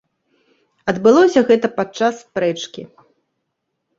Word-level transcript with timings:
Адбылося 0.93 1.43
гэта 1.51 1.67
падчас 1.77 2.13
спрэчкі. 2.23 2.83